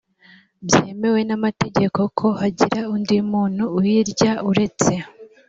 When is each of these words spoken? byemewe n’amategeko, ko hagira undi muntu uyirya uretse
byemewe 0.67 1.19
n’amategeko, 1.29 1.99
ko 2.19 2.27
hagira 2.41 2.79
undi 2.95 3.15
muntu 3.31 3.63
uyirya 3.77 4.31
uretse 4.49 4.93